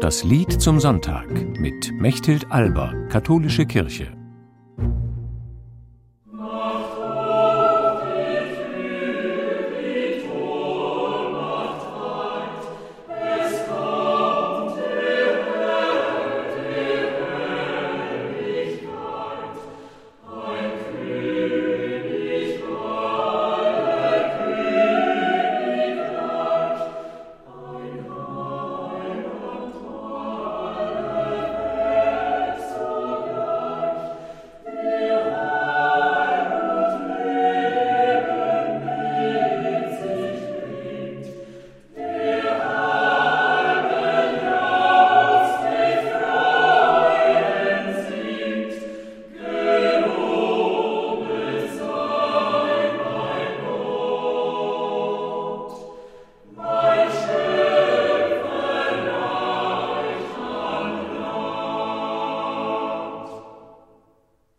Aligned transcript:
Das 0.00 0.22
Lied 0.22 0.62
zum 0.62 0.78
Sonntag 0.78 1.28
mit 1.58 1.92
Mechthild 1.92 2.52
Alber, 2.52 2.94
Katholische 3.08 3.66
Kirche. 3.66 4.17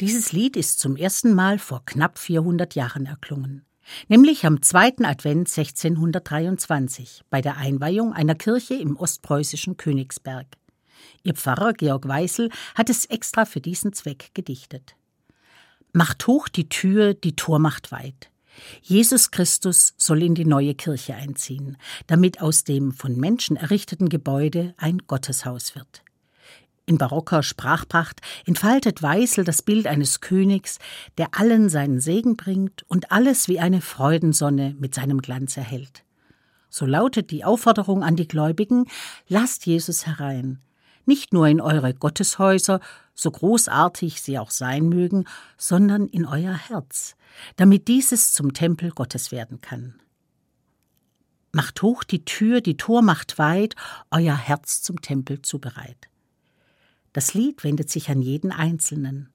Dieses 0.00 0.32
Lied 0.32 0.58
ist 0.58 0.78
zum 0.78 0.94
ersten 0.94 1.32
Mal 1.32 1.58
vor 1.58 1.82
knapp 1.86 2.18
400 2.18 2.74
Jahren 2.74 3.06
erklungen, 3.06 3.64
nämlich 4.08 4.44
am 4.44 4.60
zweiten 4.60 5.06
Advent 5.06 5.48
1623 5.48 7.22
bei 7.30 7.40
der 7.40 7.56
Einweihung 7.56 8.12
einer 8.12 8.34
Kirche 8.34 8.74
im 8.74 8.98
ostpreußischen 8.98 9.78
Königsberg. 9.78 10.46
Ihr 11.22 11.32
Pfarrer 11.32 11.72
Georg 11.72 12.06
Weißel 12.06 12.50
hat 12.74 12.90
es 12.90 13.06
extra 13.06 13.46
für 13.46 13.62
diesen 13.62 13.94
Zweck 13.94 14.32
gedichtet. 14.34 14.96
Macht 15.94 16.26
hoch 16.26 16.48
die 16.48 16.68
Tür, 16.68 17.14
die 17.14 17.34
Tor 17.34 17.58
macht 17.58 17.90
weit. 17.90 18.30
Jesus 18.82 19.30
Christus 19.30 19.94
soll 19.96 20.22
in 20.22 20.34
die 20.34 20.44
neue 20.44 20.74
Kirche 20.74 21.14
einziehen, 21.14 21.78
damit 22.06 22.42
aus 22.42 22.64
dem 22.64 22.92
von 22.92 23.16
Menschen 23.16 23.56
errichteten 23.56 24.10
Gebäude 24.10 24.74
ein 24.76 24.98
Gotteshaus 25.06 25.74
wird. 25.74 26.02
In 26.88 26.98
barocker 26.98 27.42
Sprachpracht 27.42 28.20
entfaltet 28.46 29.02
Weißel 29.02 29.42
das 29.42 29.62
Bild 29.62 29.88
eines 29.88 30.20
Königs, 30.20 30.78
der 31.18 31.28
allen 31.32 31.68
seinen 31.68 31.98
Segen 31.98 32.36
bringt 32.36 32.84
und 32.88 33.10
alles 33.10 33.48
wie 33.48 33.58
eine 33.58 33.80
Freudensonne 33.80 34.76
mit 34.78 34.94
seinem 34.94 35.20
Glanz 35.20 35.56
erhält. 35.56 36.04
So 36.70 36.86
lautet 36.86 37.32
die 37.32 37.44
Aufforderung 37.44 38.04
an 38.04 38.14
die 38.14 38.28
Gläubigen, 38.28 38.84
lasst 39.26 39.66
Jesus 39.66 40.06
herein, 40.06 40.60
nicht 41.06 41.32
nur 41.32 41.48
in 41.48 41.60
eure 41.60 41.92
Gotteshäuser, 41.92 42.80
so 43.14 43.32
großartig 43.32 44.20
sie 44.22 44.38
auch 44.38 44.50
sein 44.50 44.88
mögen, 44.88 45.24
sondern 45.56 46.06
in 46.06 46.24
euer 46.24 46.54
Herz, 46.54 47.16
damit 47.56 47.88
dieses 47.88 48.32
zum 48.32 48.52
Tempel 48.52 48.90
Gottes 48.90 49.32
werden 49.32 49.60
kann. 49.60 50.00
Macht 51.52 51.82
hoch 51.82 52.04
die 52.04 52.24
Tür, 52.24 52.60
die 52.60 52.76
Tor 52.76 53.02
macht 53.02 53.38
weit, 53.38 53.74
euer 54.12 54.36
Herz 54.36 54.82
zum 54.82 55.00
Tempel 55.00 55.42
zubereit. 55.42 56.08
Das 57.16 57.32
Lied 57.32 57.64
wendet 57.64 57.88
sich 57.88 58.10
an 58.10 58.20
jeden 58.20 58.52
Einzelnen. 58.52 59.30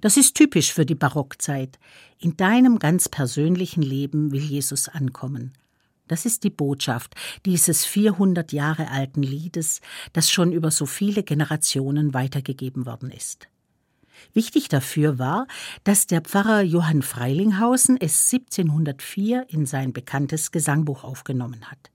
Das 0.00 0.16
ist 0.16 0.36
typisch 0.36 0.72
für 0.72 0.86
die 0.86 0.94
Barockzeit. 0.94 1.78
In 2.18 2.38
deinem 2.38 2.78
ganz 2.78 3.10
persönlichen 3.10 3.82
Leben 3.82 4.32
will 4.32 4.40
Jesus 4.40 4.88
ankommen. 4.88 5.52
Das 6.08 6.24
ist 6.24 6.44
die 6.44 6.50
Botschaft 6.50 7.14
dieses 7.44 7.84
400 7.84 8.52
Jahre 8.52 8.90
alten 8.90 9.22
Liedes, 9.22 9.82
das 10.14 10.30
schon 10.30 10.50
über 10.50 10.70
so 10.70 10.86
viele 10.86 11.22
Generationen 11.24 12.14
weitergegeben 12.14 12.86
worden 12.86 13.10
ist. 13.10 13.48
Wichtig 14.32 14.68
dafür 14.68 15.18
war, 15.18 15.46
dass 15.84 16.06
der 16.06 16.22
Pfarrer 16.22 16.62
Johann 16.62 17.02
Freilinghausen 17.02 17.98
es 18.00 18.32
1704 18.32 19.44
in 19.50 19.66
sein 19.66 19.92
bekanntes 19.92 20.52
Gesangbuch 20.52 21.04
aufgenommen 21.04 21.70
hat. 21.70 21.90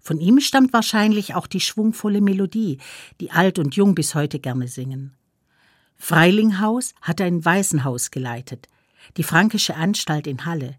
Von 0.00 0.18
ihm 0.18 0.40
stammt 0.40 0.72
wahrscheinlich 0.72 1.34
auch 1.34 1.46
die 1.46 1.60
schwungvolle 1.60 2.20
Melodie, 2.20 2.78
die 3.20 3.30
alt 3.30 3.58
und 3.58 3.76
jung 3.76 3.94
bis 3.94 4.14
heute 4.14 4.38
gerne 4.38 4.66
singen. 4.66 5.14
Freilinghaus 5.96 6.94
hat 7.02 7.20
ein 7.20 7.44
Waisenhaus 7.44 8.10
geleitet, 8.10 8.68
die 9.18 9.22
Frankische 9.22 9.76
Anstalt 9.76 10.26
in 10.26 10.46
Halle. 10.46 10.76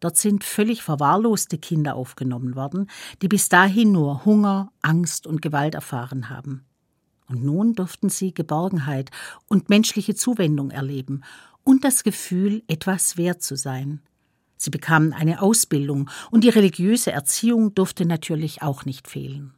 Dort 0.00 0.16
sind 0.16 0.42
völlig 0.42 0.82
verwahrloste 0.82 1.58
Kinder 1.58 1.94
aufgenommen 1.94 2.56
worden, 2.56 2.88
die 3.20 3.28
bis 3.28 3.48
dahin 3.48 3.92
nur 3.92 4.24
Hunger, 4.24 4.72
Angst 4.80 5.26
und 5.26 5.42
Gewalt 5.42 5.74
erfahren 5.74 6.30
haben. 6.30 6.64
Und 7.28 7.44
nun 7.44 7.74
durften 7.74 8.08
sie 8.08 8.34
Geborgenheit 8.34 9.10
und 9.48 9.68
menschliche 9.68 10.14
Zuwendung 10.14 10.70
erleben 10.70 11.22
und 11.62 11.84
das 11.84 12.02
Gefühl, 12.02 12.62
etwas 12.66 13.16
wert 13.16 13.42
zu 13.42 13.56
sein. 13.56 14.00
Sie 14.62 14.70
bekamen 14.70 15.12
eine 15.12 15.42
Ausbildung 15.42 16.08
und 16.30 16.44
die 16.44 16.48
religiöse 16.48 17.10
Erziehung 17.10 17.74
durfte 17.74 18.06
natürlich 18.06 18.62
auch 18.62 18.84
nicht 18.84 19.08
fehlen. 19.08 19.54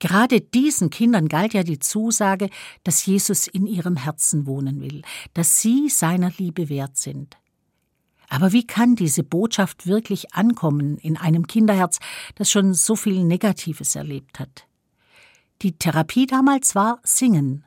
Gerade 0.00 0.42
diesen 0.42 0.90
Kindern 0.90 1.28
galt 1.28 1.54
ja 1.54 1.62
die 1.62 1.78
Zusage, 1.78 2.50
dass 2.84 3.06
Jesus 3.06 3.46
in 3.46 3.66
ihrem 3.66 3.96
Herzen 3.96 4.46
wohnen 4.46 4.82
will, 4.82 5.00
dass 5.32 5.62
sie 5.62 5.88
seiner 5.88 6.30
Liebe 6.36 6.68
wert 6.68 6.98
sind. 6.98 7.38
Aber 8.28 8.52
wie 8.52 8.66
kann 8.66 8.96
diese 8.96 9.22
Botschaft 9.22 9.86
wirklich 9.86 10.34
ankommen 10.34 10.98
in 10.98 11.16
einem 11.16 11.46
Kinderherz, 11.46 12.00
das 12.34 12.50
schon 12.50 12.74
so 12.74 12.96
viel 12.96 13.24
Negatives 13.24 13.96
erlebt 13.96 14.40
hat? 14.40 14.66
Die 15.62 15.72
Therapie 15.72 16.26
damals 16.26 16.74
war 16.74 17.00
Singen. 17.02 17.64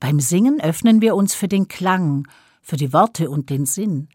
Beim 0.00 0.20
Singen 0.20 0.58
öffnen 0.60 1.02
wir 1.02 1.14
uns 1.14 1.34
für 1.34 1.48
den 1.48 1.68
Klang, 1.68 2.26
für 2.62 2.76
die 2.76 2.94
Worte 2.94 3.28
und 3.28 3.50
den 3.50 3.66
Sinn. 3.66 4.08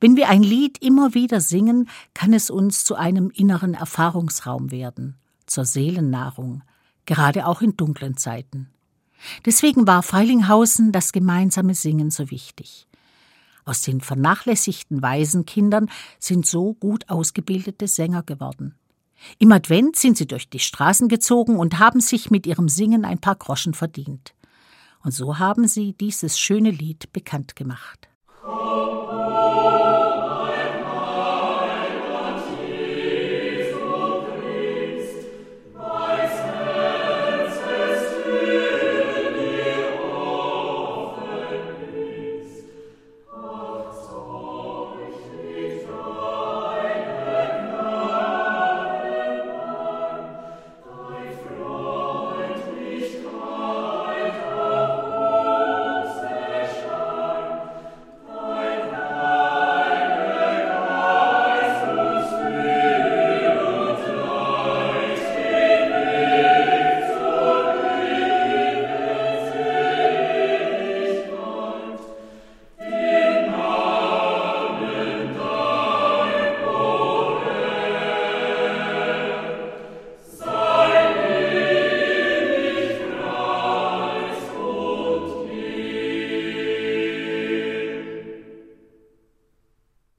Wenn 0.00 0.16
wir 0.16 0.28
ein 0.28 0.42
Lied 0.42 0.82
immer 0.82 1.14
wieder 1.14 1.40
singen, 1.40 1.88
kann 2.14 2.32
es 2.32 2.50
uns 2.50 2.84
zu 2.84 2.94
einem 2.94 3.30
inneren 3.30 3.74
Erfahrungsraum 3.74 4.70
werden, 4.70 5.16
zur 5.46 5.64
Seelennahrung, 5.64 6.62
gerade 7.06 7.46
auch 7.46 7.62
in 7.62 7.76
dunklen 7.76 8.16
Zeiten. 8.16 8.68
Deswegen 9.44 9.86
war 9.86 10.02
Freilinghausen 10.02 10.92
das 10.92 11.12
gemeinsame 11.12 11.74
Singen 11.74 12.10
so 12.10 12.30
wichtig. 12.30 12.86
Aus 13.64 13.82
den 13.82 14.00
vernachlässigten 14.00 15.02
Waisenkindern 15.02 15.90
sind 16.18 16.46
so 16.46 16.74
gut 16.74 17.08
ausgebildete 17.08 17.86
Sänger 17.86 18.22
geworden. 18.22 18.74
Im 19.38 19.52
Advent 19.52 19.96
sind 19.96 20.16
sie 20.16 20.26
durch 20.26 20.48
die 20.48 20.60
Straßen 20.60 21.08
gezogen 21.08 21.56
und 21.56 21.78
haben 21.78 22.00
sich 22.00 22.30
mit 22.30 22.46
ihrem 22.46 22.68
Singen 22.68 23.04
ein 23.04 23.18
paar 23.18 23.34
Groschen 23.34 23.74
verdient. 23.74 24.34
Und 25.02 25.12
so 25.12 25.38
haben 25.38 25.66
sie 25.66 25.92
dieses 25.92 26.38
schöne 26.38 26.70
Lied 26.70 27.12
bekannt 27.12 27.56
gemacht. 27.56 28.08
Oh 29.40 30.07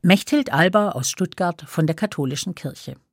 Mechthild 0.10 0.52
Alber 0.52 0.96
aus 0.96 1.12
Stuttgart 1.12 1.62
von 1.68 1.86
der 1.86 1.96
Katholischen 1.96 2.56
Kirche. 2.56 2.96